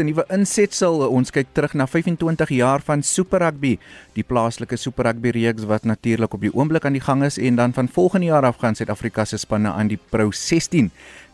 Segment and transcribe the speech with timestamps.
[0.00, 1.08] 'n nuwe insetsel.
[1.08, 3.78] Ons kyk terug na 25 jaar van Super Rugby,
[4.14, 7.56] die plaaslike Super Rugby reeks wat natuurlik op die oomblik aan die gang is en
[7.56, 10.90] dan van volgende jaar af gaan Suid-Afrika se spanne aan die Pro 16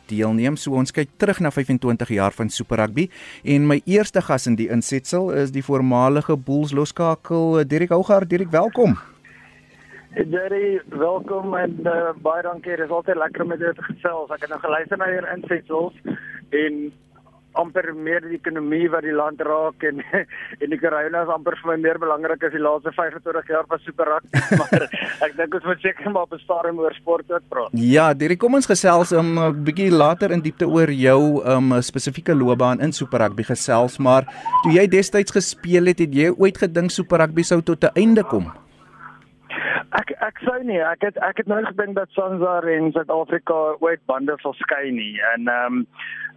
[0.06, 0.56] deelneem.
[0.56, 3.08] So ons kyk terug na 25 jaar van Super Rugby
[3.44, 8.30] en my eerste gas in die insetsel is die voormalige Bulls loskakel Dirk Hougaard.
[8.30, 8.98] Dirk, welkom.
[10.14, 12.76] Jerry, welkom en uh, baie dankie.
[12.76, 14.30] Dit is altyd lekker om met jou te gesels.
[14.30, 15.96] Ek het nou geluister na julle insetsels
[16.54, 16.76] en
[17.60, 20.02] amper meer die ekonomie wat die land raak en
[20.62, 23.82] en die Karolina is amper vir my meer belangrik as die laaste 25 jaar van
[23.84, 24.86] Super Rugby, maar
[25.26, 27.76] ek dink ons moet seker maar bestaan oor sport ook praat.
[27.78, 32.34] Ja, Dirk, kom ons gesels 'n um, bietjie later in diepte oor jou um spesifieke
[32.34, 34.26] loopbaan in Super Rugby gesels, maar
[34.62, 38.24] toe jy destyds gespeel het, het jy ooit gedink Super Rugby sou tot 'n einde
[38.24, 38.52] kom?
[39.94, 40.80] Ek ek sou nie.
[40.82, 45.12] Ek het ek het nou gedink dat Sanzar en Suid-Afrika ooit bande sal skei nie.
[45.34, 45.86] En ehm um,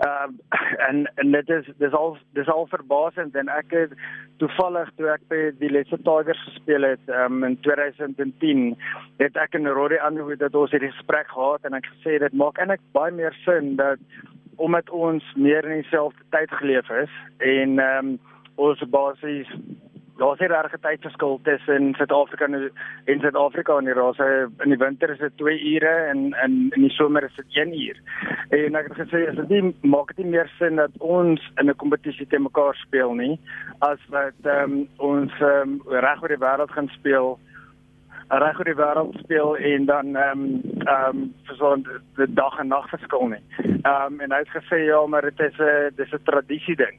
[0.06, 3.36] ehm uh, en en dit is dis al dis al verbasend.
[3.36, 3.96] En ek het
[4.38, 8.64] toevallig toe ek by die Lesse Tigers gespeel het um, in 2010
[9.24, 12.62] het ek en Roddy Underwood dat ons hierdie gesprek gehad en ek gesê dit maak
[12.62, 13.98] eintlik baie meer sin dat
[14.62, 18.18] omdat ons meer in dieselfde tyd geleef is en ehm um,
[18.58, 19.50] ons basies
[20.18, 22.46] daar's 'n regte tydverskil tussen Suid-Afrika
[23.06, 26.82] en Suid-Afrika en die rase in die winter is dit 2 ure en in in
[26.82, 27.98] die somer is dit 1 uur.
[28.50, 31.70] En ek het gesê as dit nie maak dit nie meer sin dat ons in
[31.70, 33.40] 'n kompetisie te mekaar speel nie
[33.80, 37.40] as wat um, ons um, reg oor die wêreld gaan speel
[38.28, 41.86] reg oor die wêreld speel en dan ehm um, ehm um, so 'n
[42.34, 43.44] dag en nag verskil nie.
[43.82, 46.98] Ehm um, en hy het gesê ja, maar dit is 'n dis 'n tradisie ding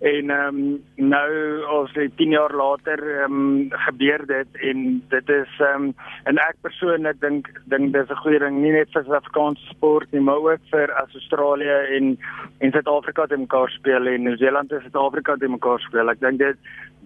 [0.00, 5.54] en ehm um, nou dit 10 jaar later ehm um, gebeur dit en dit is
[5.58, 9.66] ehm um, en ek persoonlik dink dink dis 'n goeie ding nie net vir Suid-Afrikaanse
[9.74, 12.18] sport nie maar ook vir as Australië en
[12.58, 16.10] en Suid-Afrika te mekaar speel en Nieu-Seeland en Suid-Afrika te mekaar speel.
[16.10, 16.56] Ek dink dit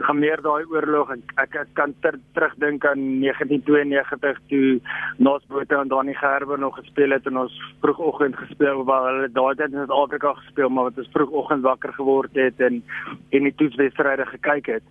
[0.00, 4.80] gaan meer daai oorlog ek, ek ek kan ter, terugdink aan 1992 toe
[5.18, 9.72] Nosbote en Dani Gerber nog gespeel het en ons vroegoggend gespeel waar hulle daai tyd
[9.72, 12.81] in Suid-Afrika gespeel maar wat ons vroegoggend wakker geword het en
[13.30, 14.84] en die toetswedstryde gekyk het.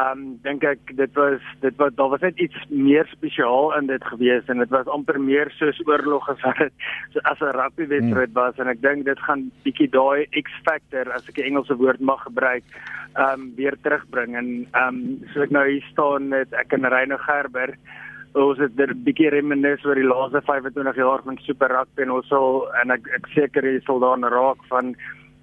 [0.00, 4.04] Um dink ek dit was dit was daar was net iets meer spesiaal in dit
[4.04, 8.32] gewees en dit was amper meer soos oorlog as wat dit as 'n rugby wedstryd
[8.32, 8.40] hmm.
[8.40, 12.00] was en ek dink dit gaan bietjie daai X factor as ek 'n Engelse woord
[12.00, 12.64] mag gebruik
[13.18, 17.76] um weer terugbring en um so ek nou hier staan met ek en Reyno Gerber
[18.34, 22.28] ons het 'n bietjie reminis oor die laaste 25 jaar van Super Rugby en ons
[22.28, 24.96] sal en ek ek seker jy sal daarna raak van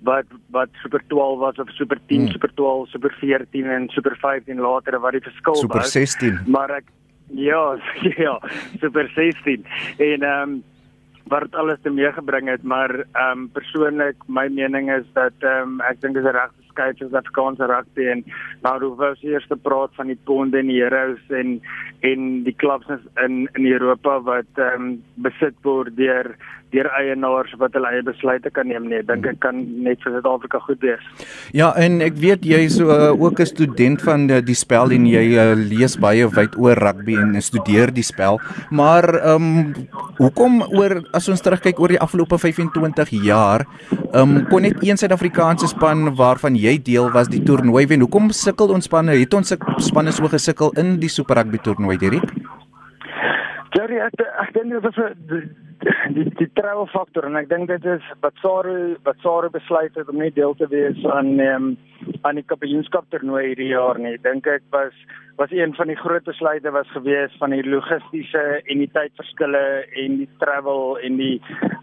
[0.07, 2.31] wat wat Super 12 was of Super 10, hmm.
[2.31, 5.61] Super 12, Super 14 en Super 15 later wat die verskil was.
[5.61, 6.39] Super 16.
[6.47, 6.91] Maar ek
[7.27, 7.77] ja,
[8.25, 8.39] ja,
[8.79, 9.65] Super 16
[9.97, 10.63] en ehm um,
[11.29, 15.81] wat alles te meegebring het, maar ehm um, persoonlik my mening is dat ehm um,
[15.81, 18.23] ek dink dit is reg skei soos Afrikaanse rugby en
[18.63, 21.59] nou hoef ons eers te praat van die Ponde en die Heroes en
[22.07, 22.89] en die klubs
[23.25, 24.95] in in Europa wat ehm um,
[25.27, 26.33] besit word deur
[26.73, 29.01] deur eienaars wat hulle eie besluite kan neem nie.
[29.05, 31.05] Dink ek kan net vir Suid-Afrika goed wees.
[31.55, 35.07] Ja, en ek weet jy is uh, ook 'n student van die, die spel en
[35.09, 38.39] jy uh, lees baie wyd oor rugby en studeer die spel.
[38.69, 39.87] Maar ehm um,
[40.19, 43.65] hoekom oor as ons terugkyk oor die afgelope 25 jaar,
[44.13, 48.01] ehm um, kon net een Suid-Afrikaanse span waarvan jy deel was die toernooi wen.
[48.01, 49.17] Hoekom sukkel ons spanne?
[49.17, 52.29] Het ons spanne so gesukkel in die Super Rugby toernooi, Derek?
[53.73, 55.68] Jerry, ek ek dink dit was 'n
[56.15, 60.09] die die troue faktor en ek dink dit is wat Saru wat Saru besluit het
[60.11, 61.69] om nie deel te wees aan um,
[62.27, 64.17] aan die kampioenskap toernooi hierdie jaar nie.
[64.25, 64.95] Dink ek was
[65.39, 69.63] was een van die groot besluite was gewees van die logistiese en die tydverskille
[70.03, 71.37] en die travel en die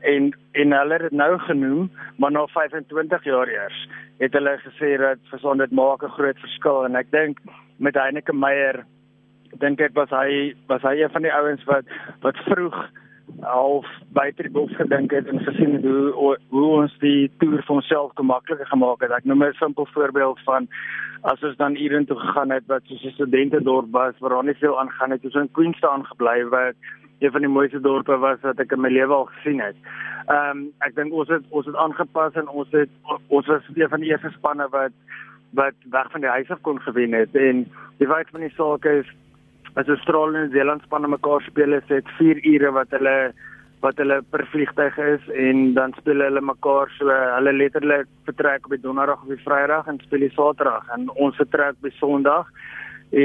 [0.04, 0.28] en
[0.60, 1.88] en hulle het dit nou genoem,
[2.20, 3.78] maar na 25 jaar eers
[4.20, 7.40] het hulle gesê dat versond dit maak 'n groot verskil en ek dink
[7.78, 8.84] met Heineke Meyer
[9.60, 11.84] dink ek was hy was hy een van die ouens wat
[12.20, 12.76] wat vroeg
[13.42, 17.74] half buite die boks gedink het en gesien het hoe hoe ons die toer vir
[17.76, 19.10] onsself makliker gemaak het.
[19.10, 20.68] Ek noem 'n simpel voorbeeld van
[21.22, 24.54] as ons dan hierin toe gegaan het wat soos 'n studentedorp was waar daar nie
[24.54, 26.74] veel aangaan het, ons in Queenstown gebly wat
[27.18, 29.76] een van die mooiste dorpe was wat ek in my lewe al gesien het.
[30.26, 32.90] Ehm um, ek dink ons het ons het aangepas en ons het
[33.28, 34.92] ons was een van die eerste spanne wat
[35.50, 37.66] wat weg van die huis af kon gewen het en
[37.98, 39.06] die feit van die saak is
[39.76, 43.16] as Australië en Nieu-Seeland spanne mekaar speel is dit 4 ure wat hulle
[43.84, 48.72] wat hulle per vliegtyg is en dan speel hulle mekaar so hulle letterlik vertrek op
[48.72, 52.48] die donderdag of die vrydag en speel die saterdag en ons vertrek by sonderdag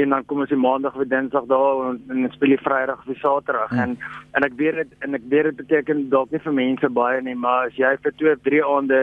[0.00, 3.10] en dan kom ons die maandag of dinsdag daar en, en speel die vrydag of
[3.10, 3.80] die saterdag hmm.
[3.80, 3.96] en
[4.36, 7.38] en ek weet dit en ek weet dit beteken dalk nie vir mense baie nie
[7.46, 9.02] maar as jy vir 2 of 3 aande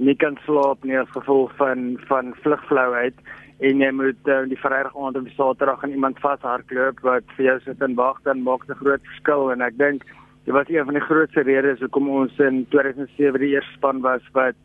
[0.00, 3.14] nie kan slaap nie as gevolg van van vlugflouheid
[3.60, 7.44] en jy moet uh, die Vrydag aand op die Saterdag aan iemand vashardloop wat vir
[7.44, 10.04] jou sit en wag dan maak 'n groot verskil en ek dink
[10.44, 14.22] dit was een van die grootste redes hoekom ons in 2007 die eerste span was
[14.32, 14.56] wat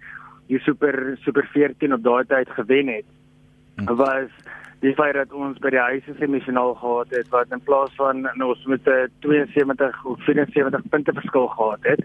[0.48, 3.06] die super super 14 op daai tyd gewen het.
[3.76, 3.96] Hm.
[3.96, 4.32] Was
[4.80, 8.66] die feit dat ons by die huise semifinaal gehad het wat in plaas van ons
[8.66, 12.04] met 'n 72 of 74 punte verskil gehad het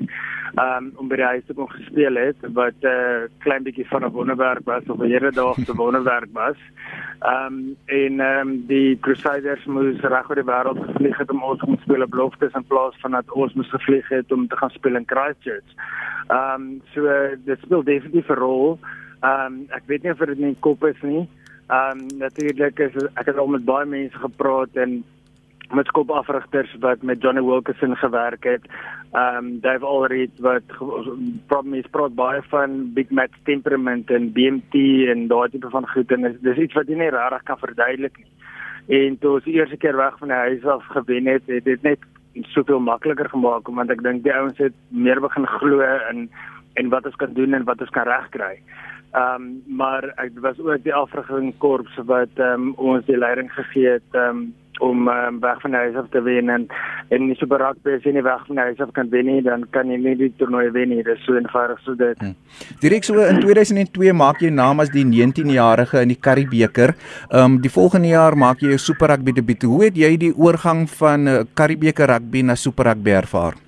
[0.58, 4.12] um, om by die huise kon gespeel het wat 'n uh, klein bietjie van 'n
[4.12, 6.56] wonderwerk was of 'n hele dag se wonderwerk was.
[7.20, 11.62] Ehm um, en um, die Crusaders moes reg oor die wêreld gevlieg het om ons
[11.62, 14.70] om speel op beloftes in plaas van dat ons moes gevlieg het om te gaan
[14.70, 15.70] speel in Christchurch.
[16.28, 18.78] Ehm um, so uh, dit speel definitief 'n rol.
[19.20, 21.28] Ehm um, ek weet nie of dit in die kop is nie.
[21.70, 25.04] Ehm um, natuurlik is ek het al met baie mense gepraat en
[25.70, 28.64] met skopafrigters wat met Johnny Wilkinson gewerk het.
[29.12, 30.66] Ehm um, Dave Allred wat
[31.46, 34.82] probably is praat baie van big match temperament en BMT
[35.14, 38.30] en daai tipe van goed en dis iets wat jy nie regtig kan verduidelik nie.
[38.98, 41.82] En toe ons die eerste keer weg van die huis af gewen het, het dit
[41.82, 41.98] net
[42.54, 46.26] soveel makliker gemaak want ek dink die ouens het meer begin glo in
[46.74, 48.60] en wat ons kan doen en wat ons kan regkry.
[49.10, 53.50] Ehm um, maar ek was ook die afrigting korps wat ehm um, ons die leiding
[53.52, 56.66] gegee het um, om um, weg van huis af te wen en
[57.08, 59.90] en nie rugby as jy nie weg van huis af kan wen nie dan kan
[59.90, 61.02] jy nie die toernooi wen nie.
[61.02, 62.18] Dit is so eenvoudig so dit.
[62.18, 62.36] Hmm.
[62.80, 66.94] Direk so in 2002 maak jy naam as die 19-jarige in die Karibeker.
[67.30, 69.66] Ehm um, die volgende jaar maak jy jou super rugby debuut.
[69.66, 73.58] Hoe het jy die oorgang van uh, Karibeker rugby na super rugby ervaar?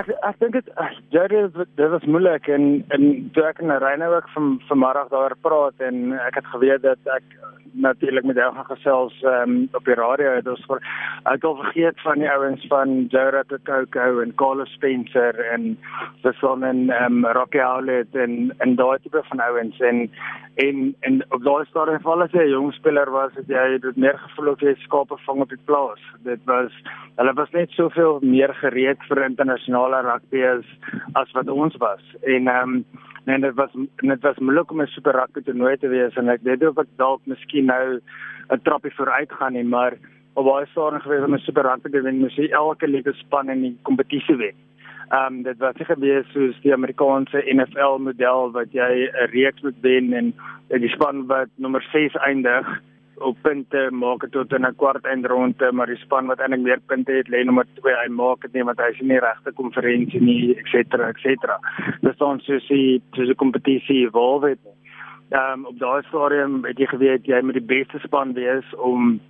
[0.00, 0.68] Ek ek dink dit
[1.12, 3.02] ja dit was moeilik en en
[3.36, 7.26] toe ek in Reynou ook van vanmiddag daar praat en ek het geweet dat ek
[7.72, 10.34] natuurlik met jou gaan gesels um, op die radio.
[10.34, 10.80] Het ons vir
[11.30, 15.78] ek al vergeet van die ouens van Jared Coco en Carlos Spencer en
[16.22, 19.80] Sasson en um, Rocky Howlett en en daai tipe van ouens.
[19.80, 20.10] En
[20.54, 23.96] en en op daai stadium val as jy 'n jong speler was het jy dit
[23.96, 26.02] meer gevoel of jy skape vang op die plaas.
[26.24, 26.72] Dit was
[27.16, 30.44] hulle was net soveel meer gereed vir internasionale rugby
[31.14, 32.02] as wat ons was.
[32.22, 32.84] En ehm um,
[33.24, 36.42] en dit was dit was moeilik om 'n super rugby toernooi te wees en ek
[36.42, 38.00] weet of ek dalk miskien nou
[38.50, 39.94] 'n trappie vooruit gaan nie maar
[40.34, 43.48] op baie stadium gewees om 'n super rugby te wen moet jy elke liewe span
[43.48, 44.54] in die kompetisie wen.
[45.10, 49.62] Ehm um, dit was seker weer soos die Amerikaanse NFL model wat jy 'n reeks
[49.62, 50.34] moet wen en
[50.68, 52.82] die span wat nommer 6 eindig
[53.22, 57.12] op punte maak tot in 'n kwart eindronde maar die span wat eintlik meer punte
[57.12, 60.56] het lê nommer 2 hy maak dit nie want hy is nie regte konferensie nie
[60.56, 61.58] et cetera et cetera.
[62.00, 64.64] Dis dan soos die soos die kompetisie evolve het.
[65.30, 69.20] Ehm um, op daai stadium het jy geweet jy moet die beste span wees om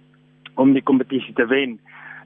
[0.55, 1.79] om die kompetisie te wen.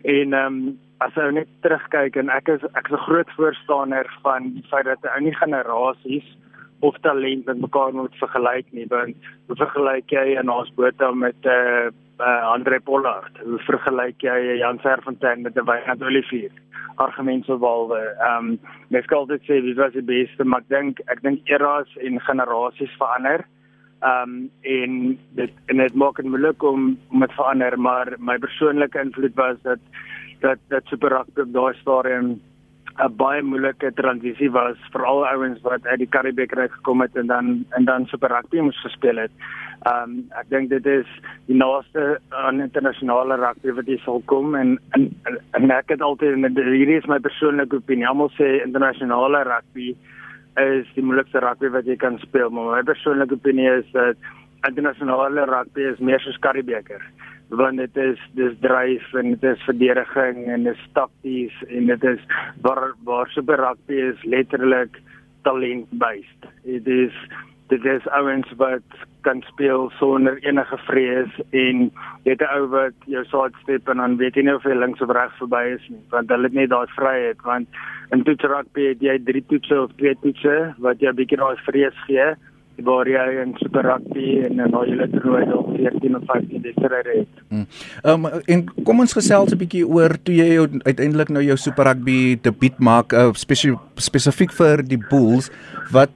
[0.02, 4.06] En ehm um, as jy net terugkyk en ek is ek is 'n groot voorstander
[4.22, 6.24] van die feit dat ou nie generasies
[6.81, 11.46] of talent met mekaar moet vergelyk nie want hoe vergelyk jy en ons Botha met
[11.46, 13.38] eh uh, uh, Andre Pollard?
[13.44, 16.50] Hoe vergelyk jy Jan Serfontein met 'n Wynand Olivier?
[16.96, 18.58] Argument sou walwe ehm um,
[18.88, 22.20] mens kan dit sê wie was die beste maar ek dink ek dink eras en
[22.20, 23.44] generasies verander.
[24.02, 28.38] Ehm um, en dit en dit maak dit moeilik om om dit verander maar my
[28.38, 29.78] persoonlike invloed was dat
[30.40, 32.40] dat dat Super Rugby op daai stadium
[32.96, 37.16] 'n baie moeilike transisie was vir al ouens wat uit die Karibeker uit gekom het
[37.16, 39.32] en dan en dan Super Rugby moes gespeel het.
[39.90, 41.11] Um ek dink dit is
[41.47, 45.11] die naaste aan internasionale rugby wat jy sal kom en en,
[45.52, 48.09] en ek het altyd en hierdie is my persoonlike opinie.
[48.09, 49.92] Almal sê internasionale rugby
[50.56, 54.16] is die moeilikste rugby wat jy kan speel, maar my persoonlike opinie is dat
[54.66, 57.04] internasionale rugby is meer soos Karibeker
[57.48, 62.22] want dit is dis dryf en dit is verdediging en dis takties en dit is
[62.62, 65.00] waar waar super rugby is letterlik
[65.42, 66.48] talent based.
[66.64, 67.14] Dit is
[67.68, 71.88] dit is ouens wat kan speel sonder enige vrees en
[72.24, 75.02] jy het 'n ou wat jou sidestep en dan weet jy nie of hy links
[75.02, 77.68] of regs verby is nie want hulle het net daai vryheid want
[78.12, 81.56] in toets rugby het jy drie toetse of twee toetse wat jy 'n bietjie daai
[81.66, 82.34] vrees gee
[82.85, 87.14] waar jy in Super Rugby en in daai hele toernooi al 14 of 15 wedstryde
[87.14, 87.42] het.
[88.02, 91.85] Ehm um, en kom ons gesels 'n bietjie oor toe jy uiteindelik nou jou Super
[91.85, 93.33] Rugby debuut maak uh,
[93.97, 95.50] spesifiek vir die Bulls
[95.92, 96.11] wat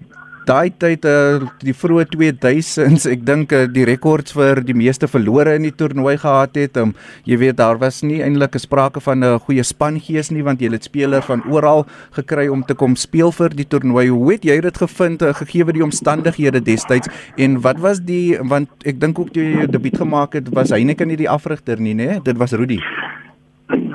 [0.47, 5.54] daai tyd uh, die vroeë 2000s ek dink uh, die rekords vir die meeste verlore
[5.59, 6.94] in die toernooi gehad het um,
[7.28, 10.70] jy weet daar was nie eintlik 'n sprake van 'n goeie spangees nie want jy
[10.73, 14.09] het spelers van oral gekry om te kom speel vir die toernooi.
[14.09, 18.68] Hoe het jy dit gevind uh, gegee die omstandighede destyds en wat was die want
[18.85, 21.94] ek dink ook toe jy jou debuut gemaak het was Heineken nie die afrigter nie
[21.94, 22.80] nê dit was Rudy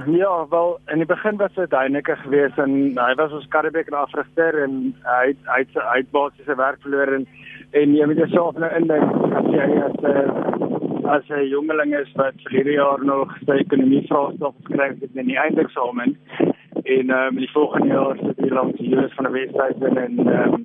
[0.07, 4.57] Ja, wel in die begin was dit Heineke geweest en hy was ons Karibeker afrigter
[4.63, 7.25] en hy hy hy het basiese werk verloor en
[7.71, 12.11] en jy moet jouself nou indink as jy as 'n uh, as 'n jongeling is
[12.21, 16.17] wat verlede jaar nog sy ekonomie vraestel geskryf het in die eindeksamen
[16.83, 20.19] en ehm um, die volgende jaar sit jy langs die Julius van die Wesduisen en
[20.27, 20.63] ehm um,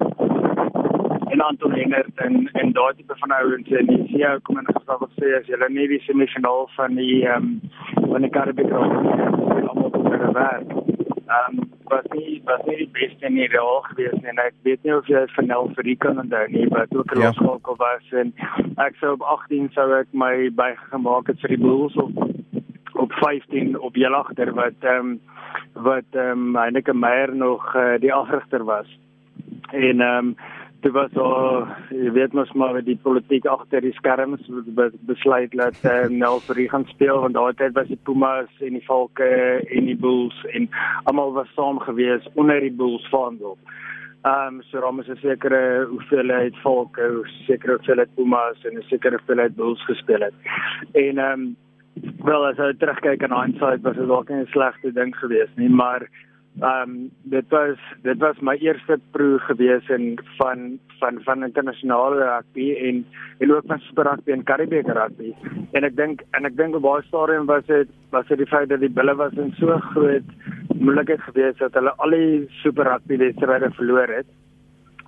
[1.30, 4.98] en Anton Hengert en en daai tipe van ouens en die CEO kom in geval
[5.00, 9.90] wat sê as jy nie die semifinaal van die ehm um, van die Karibiese almal
[9.90, 10.70] tot hulle werk.
[10.70, 14.30] Ehm um, was nie was nie die beste in die rol gewees nie.
[14.32, 17.14] En ek weet nie of jy vir Nel vir die kan onthou nie, wat ook
[17.14, 17.32] 'n ja.
[17.32, 18.32] skool was en
[18.86, 22.12] ek sou op 18 sou ek my bygemaak het vir die Bulls op
[22.94, 25.20] op 15 op Jelagter wat ehm um,
[25.74, 28.98] wat ehm um, Heineke Meyer nog uh, die afrigter was.
[29.70, 30.36] En ehm um,
[30.82, 31.24] dit was so
[31.92, 34.46] jy weet mos maar met die politiek agter die skerms
[35.08, 38.86] besluit dat uh, Nel vir gaan speel want daai tyd was die Pumas en die
[38.86, 40.68] Valke en die Bulls en
[41.04, 43.58] almal was saam gewees onder die Bulls vaandel.
[44.24, 48.88] Ehm um, so dan is 'n sekere hoeveelheid Valke, 'n sekere hoeveelheid Pumas en 'n
[48.88, 50.34] sekere hoeveelheid Bulls gespeel het.
[50.92, 51.56] En ehm um,
[52.24, 55.68] wel as jy terugkyk aan hindsight was dit dalk nie 'n slegte ding geweest nie,
[55.68, 56.08] maar
[56.58, 62.18] ehm um, dit was dit was my eerste proe gewees in van van van internasionale
[62.24, 63.06] rugby en
[63.38, 65.32] en ook van super rugby en Karibiese rugby.
[65.72, 68.68] En ek dink en ek dink op baie stadium was dit was dit die feit
[68.68, 70.34] dat die bulle was in so groot
[70.74, 74.26] moeilikheid geweest dat hulle al die super rugby wedstryde verloor het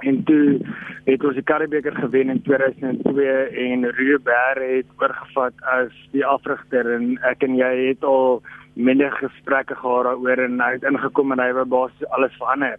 [0.02, 0.58] en toe
[1.04, 3.28] het ons die Karibeker gewen in 2002
[3.66, 8.42] en Ruber het oorgevat as die afrigter en ek en jy het al
[8.74, 12.78] minder gesprekke gehad daaroor en hy het ingekom en hy wou basies alles verander.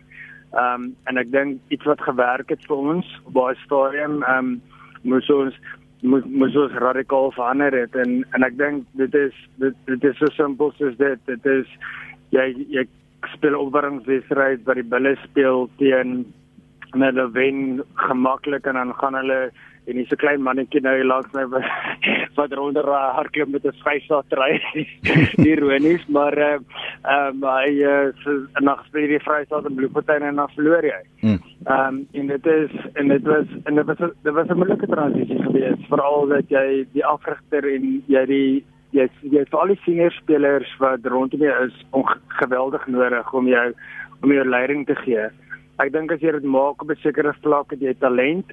[0.54, 4.38] Ehm um, en ek dink iets wat gewerk het vir ons op baie stadium ehm
[4.38, 4.62] um,
[5.04, 5.56] moes ons
[6.04, 10.18] moet moet ons radikaal verander het en en ek dink dit is dit, dit is
[10.20, 11.70] so simpel soos dit dit is
[12.36, 12.86] jy jy
[13.34, 16.26] speel opwarmingswedstryd waar die bulle speel teen
[16.94, 19.40] en hulle wen gemaklik en dan gaan hulle
[19.86, 21.44] en dis 'n klein mannetjie nou hier langs my
[22.36, 24.62] wat ronder hardloop met 'n vrystaat ry
[25.52, 30.56] ironies maar ehm uh, hy is uh, na gespeel die vrystaat in Bloemfontein en dan
[30.56, 31.04] verloor hy.
[31.20, 31.40] Hmm.
[31.66, 34.88] Ehm um, en dit is en dit was en dit was dit was 'n moeilike
[34.88, 39.82] transisie geweest veral dat jy die afrigter en jy die jy jy vir al die
[39.86, 41.78] senior spelers wat rondom jou is
[42.28, 43.74] geweldig nodig om jou
[44.22, 45.30] om jou leiding te gee
[45.82, 48.46] ek dink as jy dit maak op 'n sekere vlak het jy talent,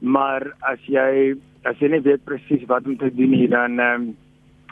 [0.00, 1.34] maar as jy
[1.66, 4.16] as jy nie weet presies wat om te doen nie, dan ehm um,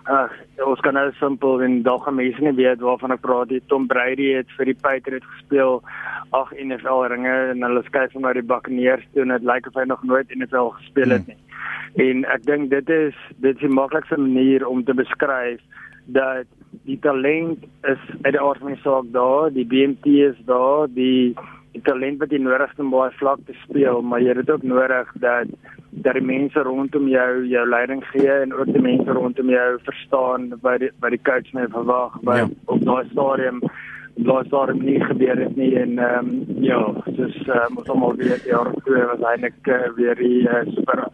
[0.06, 3.62] ag, ons kan nou simpel en dalk gaan mense nie weet waarvan ek praat nie.
[3.71, 5.80] Tom Brady het vir die Patriots gespeel,
[6.37, 9.78] ag NFL ringe en hulle skuif hom uit die Buccaneers toe en dit lyk of
[9.78, 11.38] hy nog nooit NFL gespeel het nie.
[11.38, 11.42] Hmm.
[12.06, 15.62] En ek dink dit is dit is die maklikste manier om te beskryf
[16.14, 16.47] dat
[16.87, 21.35] die talent is uit die aard van die saak daar, die BMT is daar, die
[21.76, 24.64] die talent wat jy nodig het om baie vlak te speel, maar jy het ook
[24.66, 25.52] nodig dat
[26.04, 30.50] dat die mense rondom jou jou leiding gee en ook die mense rondom jou verstaan
[30.64, 32.49] wat die wat die coach mee verwag, wat ja.
[32.73, 33.62] op daai stadium
[34.28, 38.45] daai stadium nie gebeur het nie en ehm um, ja, dis um, ons almal weet
[38.49, 41.06] jaar twee was eintlik uh, weer die uh, super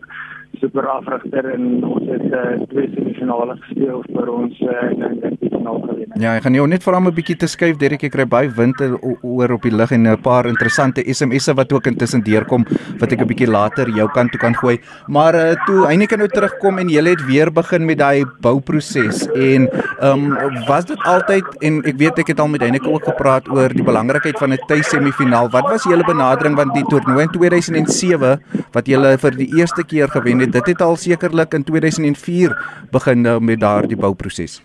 [0.62, 5.80] super afrigter en ons het uh, twee semifinale gespeel vir ons uh, in die finaal
[5.82, 6.12] gewen.
[6.22, 8.50] Ja, ek gaan jou net vra om 'n bietjie te skuif Derek, ek kry baie
[8.58, 12.66] wind oor op die lug en 'n paar interessante SMS'e wat ook intussen deurkom
[13.00, 14.78] wat ek 'n bietjie later jou kant toe kan gooi.
[15.08, 19.68] Maar uh, toe Heineken nou terugkom en jy het weer begin met daai bouproses en
[20.00, 23.48] ehm um, was dit altyd en ek weet ek het al met Heineken ook gepraat
[23.48, 25.50] oor die belangrikheid van 'n tuis semifinaal.
[25.50, 28.38] Wat was julle benadering want die toernooi in 2007
[28.72, 32.58] wat julle vir die eerste keer gewen het dit het al sekerlik in 2004
[32.92, 34.60] begin nou met daardie bouproses.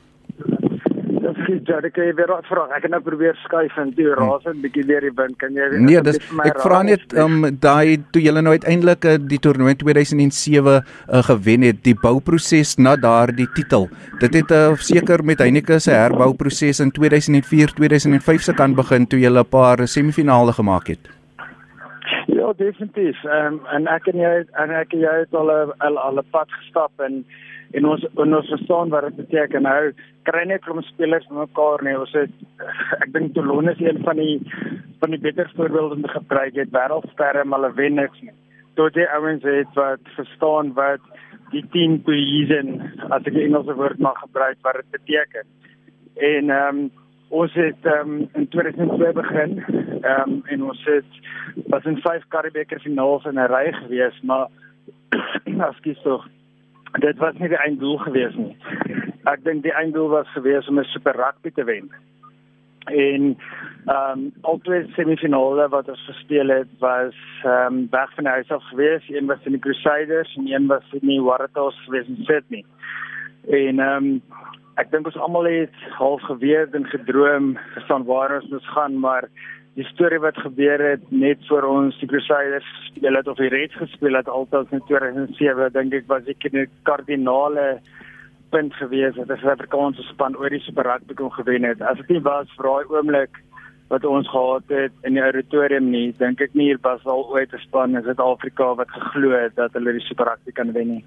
[1.68, 2.64] Ja, ek het weer vra.
[2.76, 5.36] Ek het nou probeer skuif en toe raas en bietjie weer die wind.
[5.42, 9.40] Kan jy Nee, dis ek vra net um daai toe julle nou uiteindelik uh, die
[9.44, 13.90] toernooi 2007 uh, gewen het, die bouproses na daardie titel.
[14.24, 19.20] Dit het uh, seker met Heineke se herbouproses in 2004, 2005 se kan begin toe
[19.20, 21.17] julle 'n paar semifinale gemaak het.
[22.48, 23.24] Ja, definitief.
[23.24, 26.30] Ehm um, en ek en jy en ek en jy het al 'n al, 'n
[26.32, 27.26] pad gestap en
[27.76, 29.62] en ons en ons verstaan wat dit beteken.
[29.62, 29.92] Nou
[30.24, 31.98] kry net kom spelers mekaar nie.
[32.00, 32.32] Ons het
[33.04, 34.40] ek dink Toulon is een van die
[35.00, 36.56] van die beter voorbeelde om te gebruik.
[36.56, 38.36] Het wêreldsterre maar hulle wen niks nie.
[38.76, 41.04] Tot die ouens het wat verstaan wat
[41.52, 45.46] die team cohesion as ek 'n Engelse woord mag gebruik wat dit beteken.
[46.16, 46.92] En ehm um,
[47.30, 49.64] ons het um, in 2002 begin
[50.04, 51.22] um, en ons het
[51.68, 54.48] was in vyf Karibeker finale in 'n ry gewees maar
[55.70, 56.28] ekskuus tog
[56.92, 58.56] dit was nie die einddoel gewees nie.
[59.28, 61.92] ek dink die einddoel was gewees om 'n super rugby te wen.
[62.86, 63.38] En
[63.86, 68.50] ehm um, al twee semifinale wat ons gespeel het was ehm um, weg van huis
[68.52, 69.10] af gewees.
[69.10, 72.66] Een was in die Crusaders en een was in die Waratahs gewees in Sydney.
[73.50, 74.22] En ehm um,
[74.78, 77.56] ek dink ons almal het half geweet en gedroom
[77.88, 79.26] van waar ons moet gaan, maar
[79.78, 83.78] die storie wat gebeur het net voor ons die Crusaders gespeel het of die Reds
[83.78, 87.80] gespeel het altyd in 2007 dink ek was ek 'n kardinale
[88.50, 91.82] punt gewees dat die Suid-Afrikaanse span oor die Super Rugby kon gewen het.
[91.82, 93.42] As dit nie was vir daai oomblik
[93.88, 97.54] wat ons gehad het in die auditorium nie, dink ek nie hier was al ooit
[97.54, 101.04] 'n span in Suid-Afrika wat geglo het dat hulle die Super Rugby kan wen nie.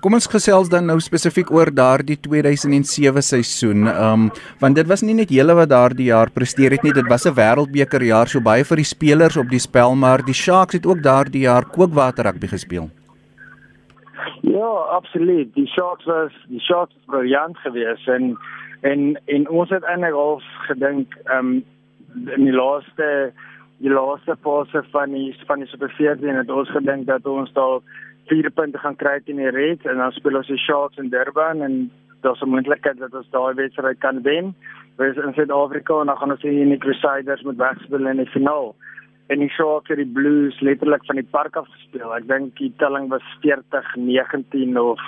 [0.00, 3.86] Kom ons gesels dan nou spesifiek oor daardie 2007 seisoen.
[3.86, 7.08] Ehm um, want dit was nie net julle wat daardie jaar presteer het nie, dit
[7.08, 10.74] was 'n wêreldbeker jaar, so baie vir die spelers op die spel, maar die Sharks
[10.74, 12.90] het ook daardie jaar kookwater rugby gespeel.
[14.42, 15.54] Ja, absoluut.
[15.54, 18.36] Die Sharks was die Sharks briljant geweest en
[18.80, 21.64] en en ons het eintlik al gedink ehm um,
[22.14, 23.32] in die laaste
[23.82, 27.80] die laaste fase van die van die Super 14 het ons gedink dat ons daar
[28.30, 31.62] 4 punte gaan kry teen die Reds en dan speel ons die Sharks in Durban
[31.62, 31.90] en
[32.22, 34.54] daar's 'n moontlikheid dat ons daai wedstryd kan wen.
[34.96, 38.74] Ons in Suid-Afrika en dan gaan ons in die Crusaders met wegspeel in die finaal
[39.26, 42.12] en die Sharks het die Blues letterlik van die park af gespeel.
[42.16, 45.00] Ek dink die telling was 40-19 of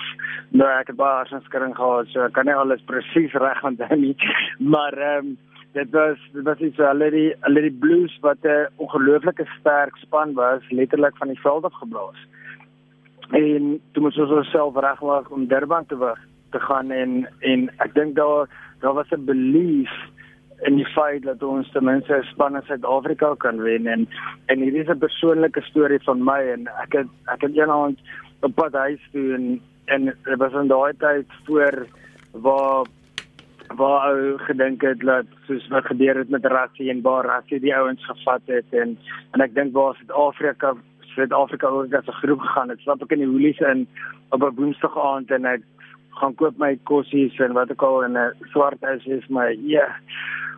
[0.49, 4.15] nou ek het baie aanskering gehad, so ek kan nie alles presies reg onthou nie.
[4.73, 5.37] Maar ehm um,
[5.77, 10.33] dit was dit was iets hulle die hulle die Blues wat 'n ongelooflike sterk span
[10.33, 12.19] was, letterlik van die veld af geblaas.
[13.31, 16.19] En toe moes ons onsself regmaak om Durban te weg
[16.51, 18.47] te gaan en en ek dink daar
[18.81, 19.93] daar was 'n belief
[20.65, 24.07] in die feit dat ons ten minste 'n span in Suid-Afrika kan wen en
[24.45, 27.91] en hierdie is 'n persoonlike storie van my en ek het ek het eendag
[28.41, 31.87] op pad huis toe en en dit was in daai tyd voor
[32.31, 32.85] waar
[33.75, 37.75] waar ou gedink het dat soos wat gebeur het met Rassie en waar Rassie die
[37.75, 38.97] ouens gevat het en
[39.31, 40.73] en ek dink waar Suid-Afrika
[41.15, 43.87] Suid-Afrika ook as 'n groep gegaan het stap ek in die hoelies in
[44.29, 45.61] op 'n woensdag aand en ek
[46.09, 49.57] gaan koop my kossies en wat ek al in 'n swart huis is my ja.
[49.61, 49.95] Yeah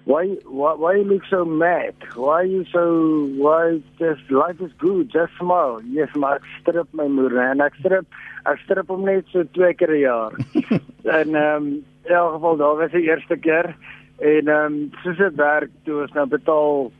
[0.09, 1.93] why why why you look so mad?
[2.15, 5.81] Why you so why just life is good just smile?
[5.85, 8.19] Yes maar ek strip my moeder en ek strip
[8.49, 10.33] ek strip hom net so twee keer 'n jaar.
[11.19, 11.67] En ehm um,
[12.09, 13.75] in elk geval daar was die eerste keer
[14.17, 16.91] en ehm um, soos dit werk toe ons nou betaal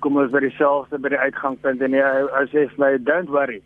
[0.00, 2.02] kom ons by dieselfde by die uitgangspunt en hy,
[2.38, 3.62] hy sê vir my don't worry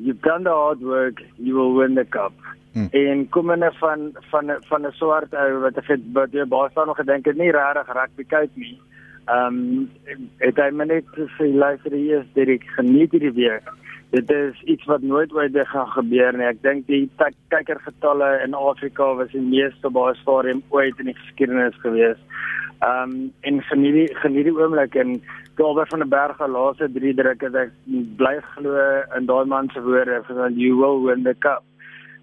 [0.00, 2.32] you've done the hard work you will win the cup
[2.72, 2.88] Hmm.
[2.90, 6.86] En kom hulle van van van 'n swart ou wat het wat jy baie staan
[6.86, 8.80] nog gedink het nie regtig rugby kyk nie.
[9.26, 9.90] Ehm um,
[10.38, 13.68] het hy my net gesê luister hier is dit ek geniet hierdie week.
[14.12, 16.46] Dit is iets wat nooit ooit gaan gebeur nie.
[16.46, 17.08] Ek dink die
[17.48, 22.20] kykergetalle in Afrika was die meeste baie stadium ooit in die geskiedenis gewees.
[22.82, 25.20] Ehm um, en geniet die geniet die oomblik en
[25.62, 27.74] Albert van der Berg se laaste 3 druk het ek
[28.18, 28.78] bly glo
[29.16, 31.62] in daai man se woorde van you will win the cup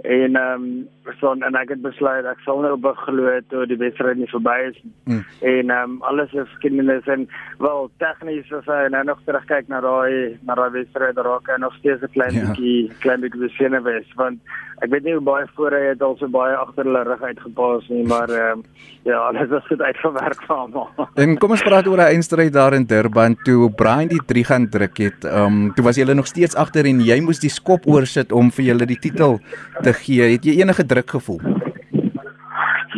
[0.02, 0.88] en ehm um,
[1.20, 4.78] so en ek het besluit ek sal nou beglo toe die wedstryd nie verby is
[5.04, 5.26] mm.
[5.52, 7.28] en ehm um, alles is skielik en
[7.60, 11.76] wel tegnies as hy nou nog terugkyk na daai na daai wedstryd raak hy nog
[11.82, 12.46] steeds 'n klein ja.
[12.46, 12.94] bietjie ja.
[13.04, 14.40] klein bietjie besinne wees want
[14.80, 17.90] ek weet nie hoe baie voor hy het al so baie agter hulle rug uitgepaas
[17.90, 18.64] nie maar ehm um,
[19.08, 20.80] ja alles is goed uitgewerk vir hom
[21.24, 24.70] en kom ons praat oor 'n eindstryd daar in Durban toe Brian die 3 gaan
[24.70, 27.88] druk het ehm um, toe was jy nog steeds agter en jy moes die skop
[27.88, 29.40] oorsit om vir julle die titel
[29.84, 31.42] te gee het jy enige druk gevoel?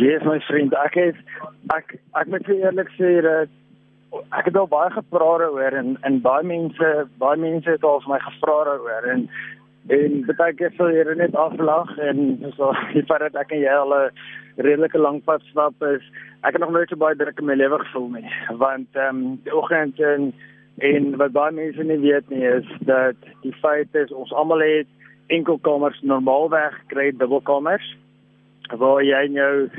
[0.00, 1.16] Yes my vriend, ek het
[1.76, 3.50] ek ek moet eerlik sê dat
[4.36, 8.12] ek het al baie gepraat oor en en baie mense baie mense het al vir
[8.14, 9.26] my gevra oor en
[9.96, 13.74] en baie keer sou jy net aflag en so die feit dat ek en jy
[13.74, 14.10] al 'n
[14.68, 16.02] redelike lang pad stap is
[16.44, 18.28] ek het nog nooit so baie druk in my lewe gevoel nie
[18.64, 20.32] want ehm um, die oggend en
[20.78, 24.88] en wat baie mense nie weet nie is dat die feit is ons almal het
[25.26, 27.96] enkelkamers normaalweg kry dubbelkamers
[28.70, 29.70] waar jy jou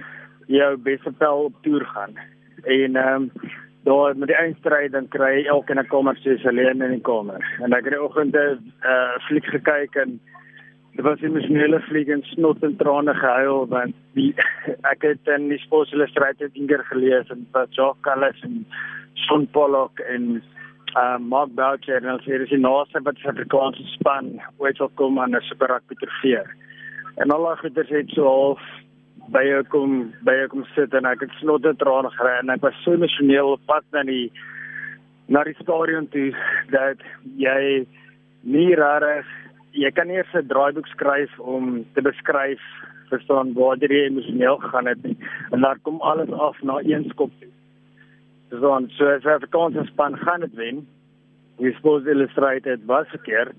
[0.47, 2.17] jou beste pel op toer gaan.
[2.63, 3.31] En ehm um,
[3.83, 7.41] daar met die eindstryd dan kry elke 'n kamer soos alleen in die kamer.
[7.59, 10.19] En ek het die oggende uh eh, fliek gekyk en
[10.95, 14.33] dit was 'n emosionele fliek en snot en trane gehuil want die
[14.93, 18.65] ek het in die sportsillustrated het inger gelees en wat Jock Callis en
[19.13, 20.43] Sean Pollock en
[20.95, 24.29] uh Mark Boucher en hulle sê dis die naaste wat die Afrikaanse span
[24.61, 26.43] ooit sal kom aan 'n super rugby trofee.
[27.17, 28.61] En al die goeders het so half
[29.33, 32.61] by jou kom by jou kom sit en ek het snotte trane gekry en ek
[32.61, 34.31] was so emosioneel op pad na die
[35.27, 36.31] na die stadion toe
[36.69, 36.99] dat
[37.37, 37.85] jy
[38.43, 39.25] nie rarig
[39.73, 42.61] jy kan nie eers 'n draaiboek skryf om te beskryf
[43.09, 45.17] verstaan waar jy emosioneel gegaan het nie.
[45.51, 47.31] En daar kom alles af na een skop.
[48.53, 50.87] So on so as kon span gaan dit wen.
[51.57, 53.55] We suppose illustrated was verkeerd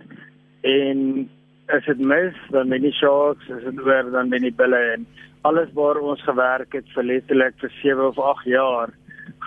[0.62, 1.28] en
[1.66, 4.82] as dit mis dan many sharks as dit oor dan many bulle.
[4.94, 5.06] En
[5.42, 8.94] alles waar ons gewerk het vir letterlik vir 7 of 8 jaar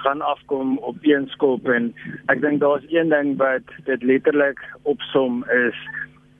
[0.04, 1.70] gaan afkom op een skop.
[1.72, 1.94] En
[2.34, 5.80] ek dink daar's een ding wat dit letterlik opsom is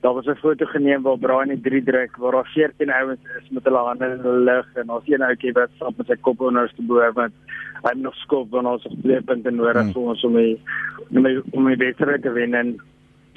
[0.00, 3.50] daar was 'n foto geneem waar Brian die 3 druk waar daar 14 ouens is
[3.50, 6.40] met hulle hande in die lug en daar's een ouetjie wat stap met sy kop
[6.40, 7.32] onder te bo want
[7.82, 9.92] hy het nog skop want ons het twee punte nodig hmm.
[9.92, 10.60] vir ons om die
[11.10, 12.78] om die, om die wedstryd te wen en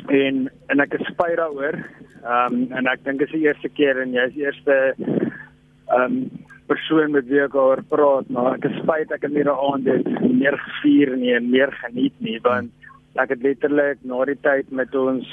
[0.10, 1.78] en en ek is spyt daaroor.
[2.21, 4.78] Ehm um, en ek dink dit is die eerste keer en jy is die eerste
[4.97, 6.30] ehm um,
[6.71, 10.08] persoon met wie ek oor praat, maar ek is spyt ek het nie daaraan dit
[10.32, 12.71] meer gevier nie en meer geniet nie want
[13.19, 15.28] ek het letterlik na die tyd met ons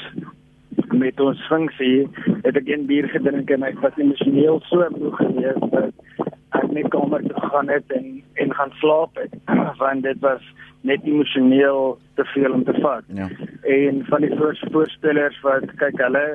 [0.92, 2.08] met ons funksie
[2.44, 6.24] het ek een bier gedrink en ek was emosioneel so moeg geweest dat
[6.58, 8.08] ek net kamer toe gegaan het en
[8.42, 9.34] en gaan slaap het
[9.82, 10.44] want dit was
[10.80, 13.04] net emosioneel te veel om te vat.
[13.06, 13.26] Ja.
[13.62, 14.34] En van die
[14.70, 16.26] voorspellers wat kyk hulle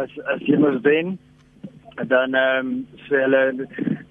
[0.00, 1.16] as as jy mos wen
[2.10, 3.42] dan ehm um, sê hulle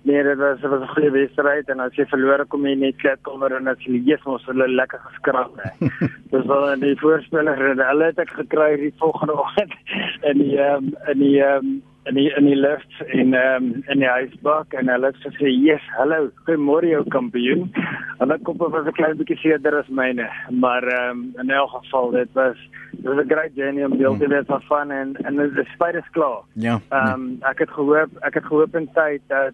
[0.03, 3.55] nee dit was, was 'n goeie wedstryd en as jy verloor kom jy net kletkamer
[3.55, 5.71] en as jy lees mos hulle lekker geskrap hè.
[6.33, 9.73] Dis wel in die voorspeller hulle het ek gekry die volgende oggend
[10.29, 13.63] in die ehm um, in die ehm um, in die in die lift in ehm
[13.63, 17.71] um, in die ysbak en hulle het gesê yes hallo goeiemôre jou kampioen.
[18.19, 21.69] En dan kom op 'n klein bietjie seerder as myne maar ehm um, in elk
[21.69, 22.57] geval dit was
[22.91, 26.09] dit was 'n great journey om deel te wees van en en die spyt is
[26.11, 26.41] klaar.
[26.53, 29.53] Ja ehm um, ek het gehoop ek het gehoop in tyd dat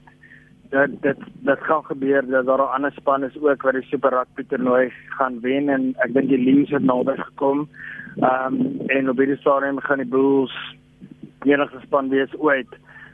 [0.69, 4.09] dat dit dit gaan gebeur dat daar 'n ander span is ook wat die super
[4.09, 7.67] rugby toernooi gaan wen en ek dink die Lions het naby gekom
[8.21, 10.53] ehm um, en op hierdie stadium gaan die Bulls
[11.43, 12.67] enigste span wees ooit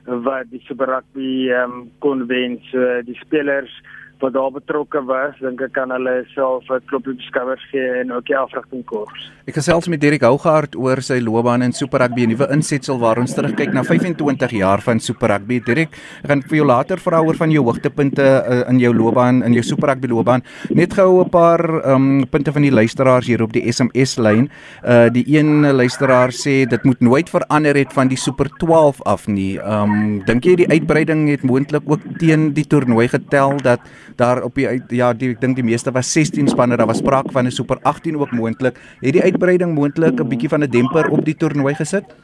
[0.06, 2.60] wat die Super Rugby ehm um, kon wen.
[2.72, 3.74] So die spelers
[4.20, 8.12] wat daar betrokke was, dink ek kan hulle self 'n klopie op skouers gee en
[8.12, 9.32] ook die afrigting kors.
[9.48, 13.18] Ek gesels met Derek Hougaard oor sy loopbaan in Super Rugby, 'n nuwe insetsel waar
[13.18, 15.60] ons terugkyk na 25 jaar van Super Rugby.
[15.60, 15.90] Derek,
[16.24, 19.54] ek gaan vir jou later vra oor van jou hoogtepunte uh, in jou loopbaan, in
[19.54, 20.42] jou Super Rugby loopbaan.
[20.70, 24.50] Net gou 'n paar um, punte van die luisteraars hier op die SMS lyn.
[24.84, 29.28] Uh die een luisteraar sê dit moet nooit verander het van die Super 12 af
[29.28, 29.60] nie.
[29.60, 33.80] Um dink jy die uitbreiding het moontlik ook teen die toernooi getel dat
[34.16, 37.32] daar op die ja, die, ek dink die meeste was 16 spanne, daar was sprake
[37.32, 38.78] van 'n super 18 ook moontlik.
[39.02, 42.16] Het die uitbreiding moontlik 'n bietjie van 'n demper op die toernooi gesit?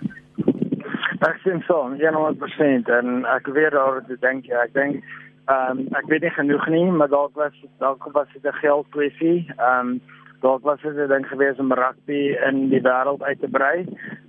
[1.21, 5.03] Ek sien so, 100% en ek weet oor dit dink ja, ek dink
[5.51, 8.87] ehm um, ek weet nie genoeg nie, maar dalk was dalk was dit 'n geld
[8.89, 9.45] kwessie.
[9.57, 10.01] Ehm um,
[10.41, 13.85] dalk was dit 'n ding gewees om rugby in die wêreld uit te brei,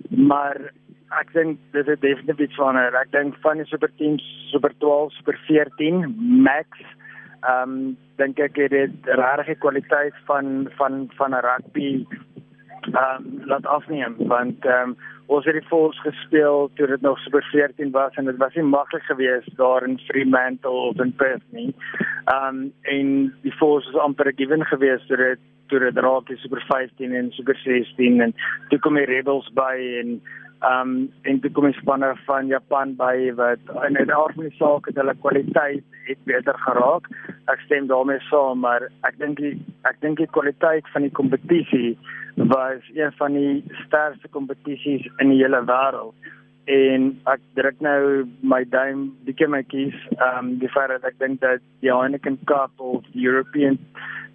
[0.09, 0.57] maar
[1.19, 2.95] ek dink dit is definitief verander.
[2.95, 6.67] Ek dink van die super teams, super 12, super 14 max
[7.43, 12.05] ehm um, dink ek het dit regtig kwaliteit van van van 'n rugby
[12.91, 17.19] ehm um, laat afneem want ehm um, ons het die Force gespeel toe dit nog
[17.19, 21.47] super 14 was en dit was nie maklik geweest daar in Fremantle of in Perth
[21.49, 21.75] nie.
[22.25, 26.37] Ehm um, en die Force was amper given geweest toe dit toe dit raak die
[26.37, 28.33] super 15 en super 16 en
[28.69, 30.21] toe kom die Rebels by en
[30.67, 34.99] um, en toe kom die spanne van Japan by wat in die die saak het
[34.99, 37.09] hulle kwaliteit het beter geraak.
[37.51, 39.41] Ek stem daarmee saam, maar ek dink
[39.89, 41.97] ek dink die kwaliteit van die kompetisie
[42.35, 46.15] was een van die sterkste kompetisies in die hele wêreld.
[46.71, 49.95] En ek druk nou my duim dikke my kies.
[50.23, 53.79] Um, die feit dat ek dink dat die Heineken Cup of European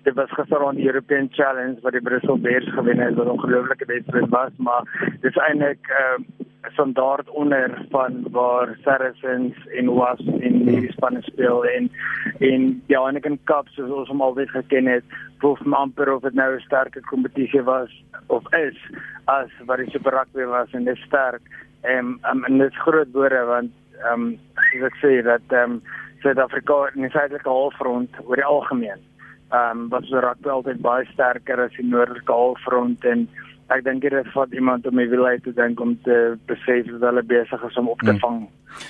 [0.08, 3.36] dit was gister aan die European Challenge wat die Brussel Bears gewen het wat 'n
[3.36, 4.82] ongelooflike wedstryd was maar
[5.20, 6.22] dis eintlik 'n
[6.64, 10.64] uh, standaard onder van waar Saracens en Was in hmm.
[10.64, 11.90] die spanne speel en
[12.38, 15.04] en die Heineken Cup soos ons hom altyd geken het
[15.38, 18.78] proef amper of dit nou 'n sterker kompetisie was of is
[19.24, 21.42] as wat die Super Rugby was en dit sterk
[21.80, 23.70] en um, en dit is groot woorde want
[24.04, 24.38] ehm um,
[24.84, 25.82] ek sê dat ehm um,
[26.18, 29.07] Suid-Afrika in die suidelike halfrond oor die algemeen
[29.48, 33.28] ehm um, wat so rugby altyd baie sterker as die noordelike halfrond en
[33.72, 36.16] ek dink dit is vir iemand om die wil te dink om te
[36.48, 38.22] besef dat hulle besig is om op te hmm.
[38.24, 38.38] vang.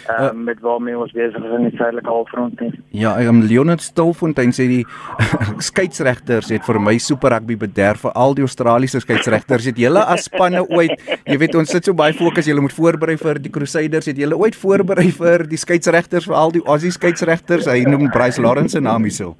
[0.08, 2.70] Ehm um, uh, met waarmee ons besig is in die suidelike halfrond nie.
[3.00, 4.82] Ja, ek um, Leonard Stilfontein sê die
[5.68, 9.70] skeieregters het vir my super rugby bederf vir al die Australiese skeieregters.
[9.70, 13.18] Het julle as spanne ooit, jy weet ons sit so baie fokus, julle moet voorberei
[13.22, 14.10] vir die Crusaders.
[14.10, 17.70] Het julle ooit voorberei vir die skeieregters vir al die Aussie skeieregters?
[17.70, 19.34] Hy noem Bryce Lawrence se naam hierso.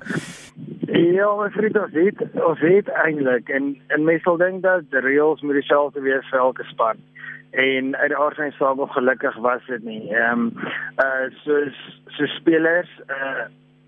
[0.99, 5.03] Ja, ons het ons het ons het eintlik en en mense sal dink dat die
[5.05, 6.99] reëls moet dieselfde wees vir elke span.
[7.51, 10.13] en uit die aard van die saak ongelukkig was dit nie.
[10.13, 10.53] Ehm um,
[11.05, 11.79] uh soos
[12.17, 13.47] so spelers uh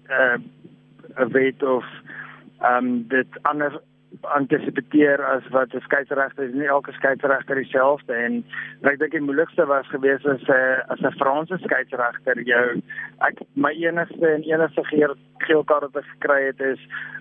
[0.09, 0.38] uh
[1.29, 1.85] weet of
[2.61, 3.81] ehm um, dit ander
[4.23, 8.13] antisipeer as wat 'n skeieregter is nie elke skeieregter dieselfde.
[8.15, 8.45] En
[8.83, 12.83] ek dink die moeilikste was gewees as 'n uh, as 'n Franse skeieregter jou
[13.19, 16.81] ek my enigste en enigste geel geel kaart wat ek gekry het is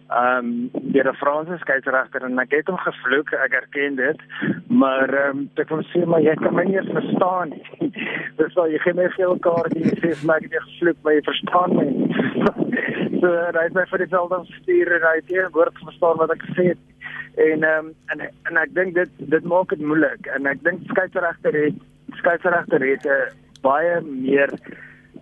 [0.10, 4.20] ehm um, deur 'n Franse skeieregter en ek het hom gevloek ek erken dit
[4.68, 7.92] maar ehm um, ek kon sê maar jy kan my nie verstaan nie.
[8.38, 11.14] Dis al jy gee my geel kaart en jy sê my ek het gevloek maar
[11.14, 12.10] jy verstaan my nie.
[13.20, 16.32] So hy het my vir die veld gestuur en hy het nie woord verstaan wat
[16.32, 16.89] ek gesê het
[17.36, 20.82] en ehm um, en en ek dink dit dit maak dit moeilik en ek dink
[20.92, 21.76] skeieregter het
[22.22, 24.54] skeieregter het 'n baie meer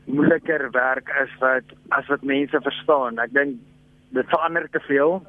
[0.06, 3.20] moeiliker werk as wat as wat mense verstaan.
[3.20, 3.58] Ek dink
[4.16, 5.20] dit verander te veel.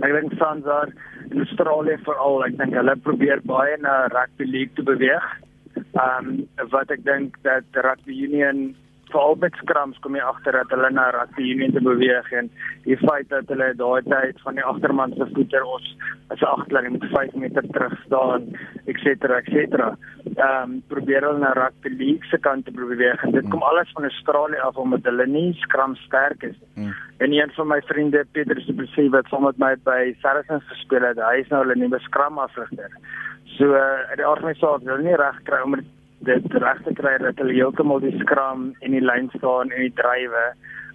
[0.00, 0.92] Ek dink Sanzar
[1.30, 5.26] in Australië veral, ek dink hulle probeer baie na rugby league te beweeg.
[5.74, 8.74] Ehm um, wat ek dink dat rugby union
[9.12, 12.50] veral met scrums kom jy agter dat hulle na rugby union te beweeg en
[12.86, 15.88] die feit dat hulle daai tyd van die agterman se voeter ons
[16.34, 18.48] as agterlyn moet 5 meter terug staan
[18.90, 19.92] ens etc.
[20.36, 23.90] Ehm um, probeer hulle na rugby league se kant te beweeg en dit kom alles
[23.94, 26.86] van Australië af omdat hulle nie scrum sterk is nie.
[26.86, 26.94] Mm.
[27.18, 31.18] En een van my vriende Pieter Supresi wat saam met my by Saracens gespeel het,
[31.18, 32.96] hy is nou hulle nuwe scrum afrigter.
[33.56, 35.90] So uh, die organisasie wil nie reg kry om dit
[36.28, 40.46] reg te kry dat hulle heeltemal die skram en die lyn staan en die drywe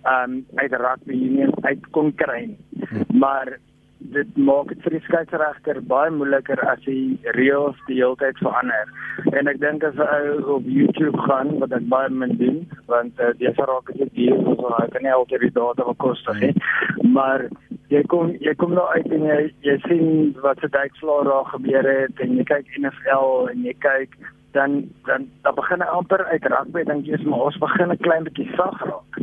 [0.08, 2.44] um uit die rugby union uit kon kry.
[3.14, 3.58] Maar
[4.00, 8.92] dit maak dit vir die skeieregter baie moeiliker as die reëls die hele tyd verander.
[9.34, 12.60] En ek dink as jy op YouTube gaan wat ek baie min doen
[12.92, 16.54] want uh, die verraak is dit so ek kan nie altyd die data bekostig nie.
[17.18, 17.48] Maar
[17.94, 20.08] jy kom jy kom nou uit en jy jy sien
[20.46, 24.18] wat se dykslaer daar gebeur het en jy kyk NFL en jy kyk
[24.52, 28.24] dan dan dan begin amper uit rugby dink jy is maar ons begin 'n klein
[28.24, 29.22] bietjie sag raak.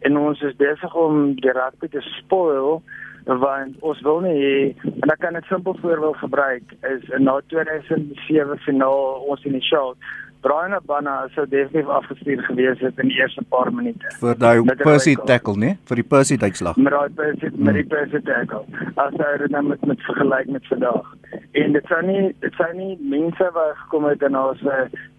[0.00, 2.82] En ons is besig om die rugby te spoil
[3.24, 8.58] want ons wil nie en ek kan 'n simpel voorbeeld gebruik is in na 2007
[8.58, 9.94] finaal ons in die show
[10.42, 14.10] Brian Abana sou definitief afgestuur gewees het in die eerste paar minute.
[14.18, 15.70] Vir daai Percy tackle, né?
[15.86, 16.76] Vir die Percy uitslag.
[16.76, 17.62] Met daai Percy hmm.
[17.68, 18.64] met die Percy tackle.
[18.96, 21.14] As hy dit nou met met vergelyk met vandag.
[21.52, 24.60] En dit sou nie dit sou nie mense wat gekom het en ons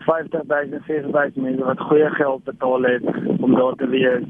[0.07, 3.05] 50000 60000 mense wat goeie geld betaal het
[3.37, 4.25] om daar te wees.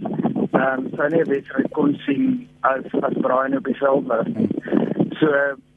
[0.52, 2.26] Ehm um, sou nie weet kon sien
[2.60, 4.28] as as Brian op die veld was.
[5.22, 5.32] So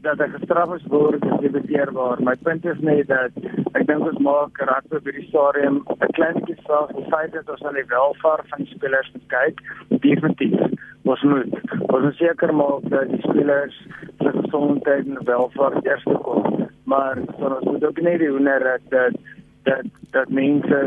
[0.07, 2.23] dat hy gestraf is word is debatteerbaar.
[2.23, 3.39] My punt is net dat
[3.79, 6.91] ek dink ons maak rugby by die stadium 'n klein bietjie saak.
[6.99, 9.63] Die feit dat ons aan die welvaart van die spelers moet kyk,
[10.03, 10.76] definitief.
[11.07, 11.53] Ons moet
[11.87, 13.77] ons moet seker maak dat die spelers
[14.23, 16.67] se gesondheid en welvaart eers kom.
[16.91, 19.21] Maar so ons moet ook nie die wonder dat
[19.69, 20.81] dat dat mense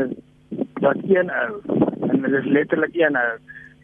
[0.84, 1.60] dat een ou
[2.08, 3.32] en dit is letterlik een ou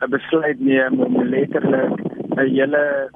[0.05, 2.01] 'n besluit neem om letterlik
[2.37, 3.11] 'n hele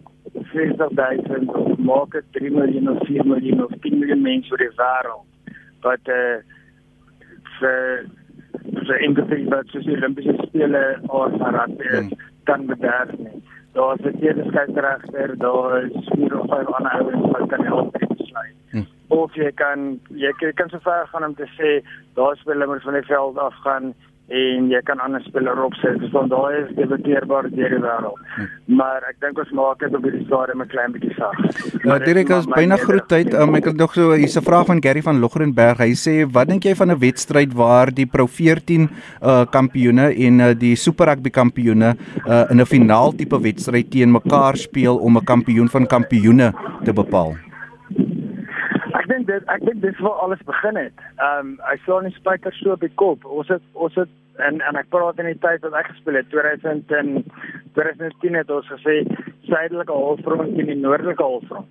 [0.52, 4.74] 60000 of maak dit 3 miljoen of 4 miljoen of 10 miljoen mense oor die
[4.80, 5.24] wêreld
[5.80, 6.38] wat eh uh,
[7.58, 8.04] vir
[8.86, 12.10] vir industrie wat soos die Olimpiese spele of rugby hmm.
[12.44, 13.42] Kan bederf nie.
[13.72, 17.92] Daar is 'n tweede skeieregter, daar is vier of vyf ander ouens wat kan help
[18.08, 18.54] besluit.
[18.70, 18.86] Hmm.
[19.08, 22.92] Of jy kan jy kan so ver gaan om te sê daar speel hulle van
[22.92, 23.94] die veld af gaan
[24.30, 26.02] en jy kan ander spelers opsit.
[26.12, 28.20] Dan daai is debatteerbaar deur die wêreld.
[28.36, 28.46] Hm.
[28.78, 31.36] Maar ek dink ons maak dit op hierdie stadium 'n klein bietjie sag.
[31.84, 33.34] Ja, Dirk, ons byna groet tyd.
[33.34, 35.78] Um, ek het nog so hier's 'n vraag van Gary van Logrenberg.
[35.78, 38.88] Hy sê, "Wat dink jy van 'n wedstryd waar die Pro 14
[39.22, 44.12] uh kampioene en uh, die Super Rugby kampioene uh in 'n finaal tipe wedstryd teen
[44.12, 46.52] mekaar speel om 'n kampioen van kampioene
[46.84, 47.34] te bepaal?"
[49.20, 50.96] Dink dit ek dink dis waar alles begin het.
[51.18, 53.24] Ehm um, hy slaan die spykers so op die kop.
[53.24, 54.08] Ons het ons het
[54.40, 57.24] en en ek praat in die tyd wat ek gespeel het 2000 en
[57.76, 59.02] 2010 het ons gesê
[59.48, 61.68] suidelike halfrond teen die noordelike halfrond.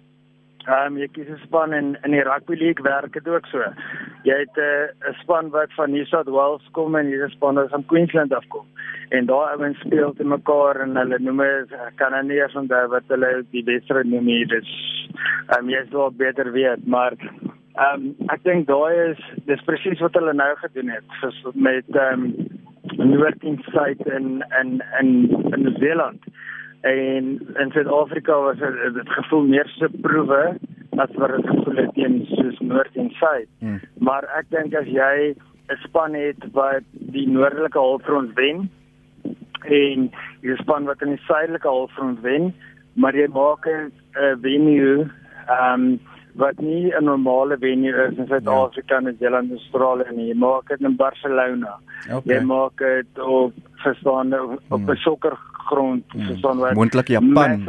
[0.67, 3.63] Ehm um, jy kies 'n span in in die rugby league werk dit ook so.
[4.27, 7.55] Jy het 'n uh, span wat van New South Wales kom en jy 'n span
[7.55, 8.65] wat van Queensland afkom.
[9.09, 12.87] En daai ouens speel te mekaar en hulle noem dit kan nou nie eens onthou
[12.87, 14.45] wat hulle die wedstryd noem nie.
[14.45, 14.69] Dis
[15.47, 19.99] ehm um, jy sou beter weet, maar ehm um, ek dink daai is dis presies
[19.99, 22.59] wat hulle nou gedoen het ges, met ehm um,
[22.97, 25.09] Noord-East Side in in in
[25.53, 26.23] in Nieu-Seeland.
[26.81, 28.57] En in Suid-Afrika was
[28.93, 30.57] dit gevoel meer so proewe
[30.95, 33.47] as wat dit gevoel het teen soos Noord en Suid.
[33.59, 33.79] Hmm.
[33.99, 35.35] Maar ek dink as jy
[35.69, 38.69] 'n span het wat die noordelike halfrond wen
[39.63, 40.11] en
[40.41, 42.53] 'n span wat in die suidelike halfrond wen,
[42.93, 43.91] maar jy maak 'n
[44.41, 45.07] venue
[45.47, 45.99] ehm um,
[46.35, 48.99] wat nie 'n normale venue is in Suid-Afrika, ja.
[48.99, 50.27] Nieu-Seeland, Australië nie.
[50.27, 51.79] Jy maak dit in Barcelona.
[52.11, 52.35] Okay.
[52.35, 54.85] Jy maak dit op verstaan op 'n mm.
[55.69, 56.25] Mm.
[56.25, 57.67] verstaan wat moontlik Japan.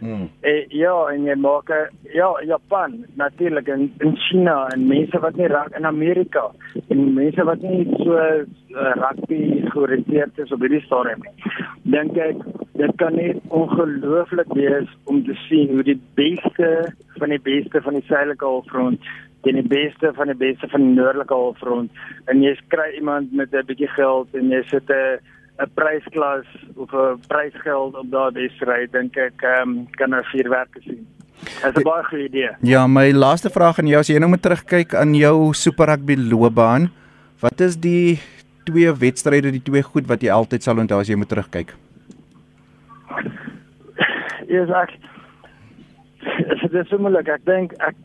[0.00, 0.28] Mm.
[0.40, 1.70] E, ja, en jy maak
[2.12, 6.50] ja, Japan natuurlik in in China en mense wat nie raak in Amerika
[6.88, 11.52] en mense wat nie so uh, rugby georiënteerd is op hierdie stadium nie.
[11.82, 12.42] Dink ek
[12.76, 17.96] dit kan net ongelooflik wees om te sien hoe die beste van die beste van
[17.96, 19.00] die suidelike halfrond
[19.46, 23.54] teen die beste van die beste van die noordelike halfrond en jy kry iemand met
[23.54, 25.18] 'n bietjie geld en jy sit 'n
[25.58, 30.80] 'n prysklas of 'n prysgeld op daardie wedstryd dink ek um, kan nou vier werke
[30.82, 31.06] sien.
[31.62, 32.50] Dit is 'n baie goeie idee.
[32.60, 36.16] Ja, my laaste vraag aan jou as jy nou moet terugkyk aan jou Super Rugby
[36.16, 36.90] loopbaan,
[37.40, 38.20] wat is die
[38.64, 41.74] twee wedstryde, die twee goed wat jy altyd sal onthou as jy moet terugkyk?
[44.48, 44.92] Ja, ek
[46.72, 47.28] dit is moeilik.
[47.28, 47.96] Ek dink ek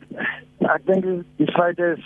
[0.70, 1.06] ek dink
[1.38, 2.00] die feit is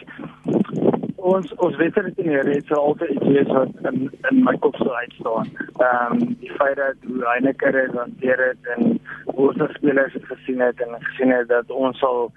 [1.26, 5.50] ons ons veteranne het so altyd iets wat in in my kop sou uitstaan.
[5.86, 10.26] Ehm um, die feit dat hoe Heineken het hanteer het en hoe ons spelers het
[10.26, 12.32] gesien het en gesien het dat ons sal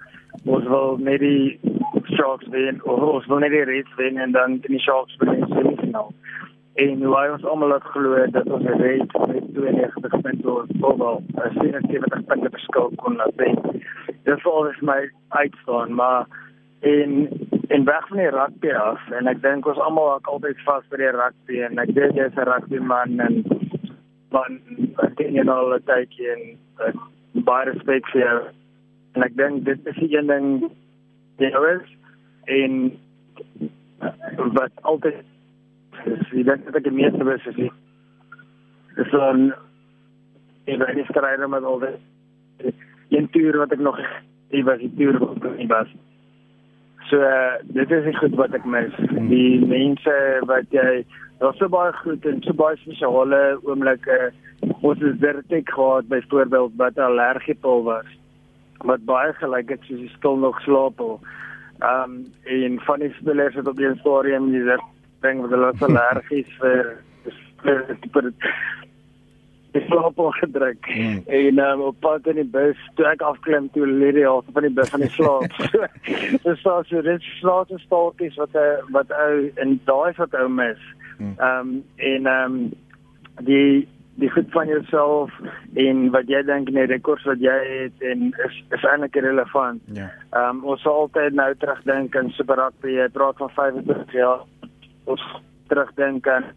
[0.45, 1.59] ons wil net die
[2.15, 5.53] Sharks wen of ons wil net die Reds wen en dan die Sharks wen in
[5.53, 6.13] semifinale
[6.79, 11.21] en hoe hy ons almal het glo dat ons red met 92 punte of wel
[11.59, 13.57] 77 punte verskil kon laat wen.
[14.23, 14.99] Dit sou alles my
[15.41, 16.27] uitstaan, maar
[16.79, 17.27] en
[17.69, 20.97] en weg van die rugby af en ek dink ons almal hak altyd vas by
[21.01, 23.43] die rugby en ek dink jy's 'n rugby man en
[24.33, 24.57] van
[25.17, 26.41] ken jy nou al daai in
[27.45, 28.39] baie respek vir jou.
[29.15, 30.47] En ek dink dit is die een ding
[31.37, 31.87] jy is
[32.57, 32.73] en
[34.57, 35.21] wat altyd
[36.05, 37.71] is jy dink dat ek die meeste wys is nie.
[38.97, 39.53] Dis dan
[40.65, 42.73] en dan is daar net al die
[43.09, 43.97] een toer wat ek nog
[44.53, 45.89] die was die toer wat ek nie was.
[47.09, 47.17] So
[47.73, 48.93] dit is goed wat ek mis.
[49.31, 50.15] Die mense
[50.49, 51.01] wat jy
[51.39, 54.29] daar's so baie goed en so baie spesiale oomblikke.
[54.85, 58.09] Ons het Vertek gehad byvoorbeeld wat allergiepil was.
[58.85, 61.01] Wat baie gelyk het soos die skil nog slaap.
[61.01, 64.77] Ehm um, en van die spelers het op die stadium die
[65.25, 66.93] ding wat hulle allergies vir
[67.63, 68.33] vir
[69.71, 71.17] die slaap gedruk mm.
[71.27, 74.65] en um, op pad in die bus toe ek afklim toe lê die helfte van
[74.65, 75.53] die bus van die slaap.
[76.45, 80.49] Dis so so dit slaap is staaltjies wat uh, wat ou en daai wat ou
[80.49, 80.81] mis.
[81.19, 81.35] Hmm.
[81.37, 81.71] Ehm um,
[82.11, 82.59] en ehm um,
[83.45, 83.87] die
[84.19, 85.35] die goed van jouself
[85.79, 89.83] en wat jy dink in die rekords wat jy het en is is eintlik relevant.
[89.93, 90.09] Ja.
[90.31, 92.97] Ehm um, ons sal altyd nou terugdink aan Super Rugby.
[92.97, 94.43] Jy praat van 25 jaar
[95.05, 95.29] ons
[95.69, 96.51] terugdink aan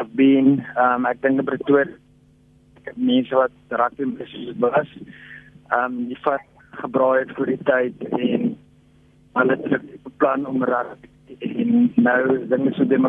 [0.00, 2.01] of being um ek dink Pretoria
[2.94, 4.90] mense wat rugby presies was.
[5.76, 6.44] Um die fat
[6.82, 8.48] gebraai het vir die tyd en
[9.38, 11.10] hulle het beplan om rugby
[11.48, 13.08] en nou dinge so dem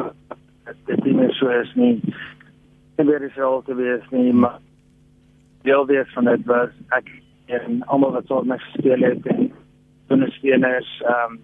[0.88, 1.98] dit nie meer so is nie.
[2.98, 4.60] En weer is al te wees nie maar
[5.64, 7.10] deel wees van dit was ek
[7.54, 9.52] en almal wat so met speel het en
[10.14, 11.42] ondersteuners um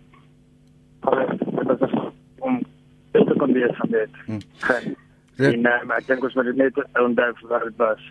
[1.02, 1.92] dit was
[2.40, 2.62] om
[3.38, 4.10] kon wees van dit.
[4.26, 4.40] Hmm.
[5.36, 8.08] En um, ek dink ons moet net onthou wat dit was.